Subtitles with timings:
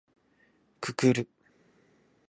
[0.79, 1.29] くくる